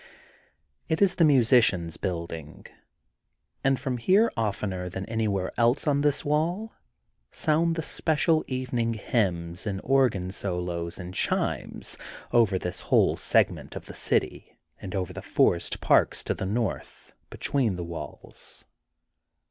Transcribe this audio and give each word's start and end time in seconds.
It 0.89 0.99
is 0.99 1.13
the 1.17 1.25
Musicians* 1.25 1.95
Building 1.97 2.65
and 3.63 3.79
from 3.79 3.97
here 3.97 4.31
oftener 4.35 4.89
than 4.89 5.05
anywhere 5.05 5.51
else 5.57 5.85
on 5.85 6.01
this 6.01 6.23
wptU, 6.23 6.71
sound 7.29 7.75
the 7.75 7.83
special 7.83 8.43
evening 8.47 8.95
hymns 8.95 9.67
and 9.67 9.79
organ 9.83 10.31
solos 10.31 10.97
and 10.97 11.13
chimes, 11.13 11.99
over 12.31 12.57
this 12.57 12.79
whole 12.89 13.15
segment 13.15 13.75
of 13.75 13.85
the 13.85 13.93
city 13.93 14.57
and 14.81 14.95
over 14.95 15.13
the 15.13 15.21
forest 15.21 15.81
parks 15.81 16.23
to 16.23 16.33
the 16.33 16.47
north, 16.47 17.13
between 17.29 17.75
the 17.75 17.83
walls. 17.83 18.65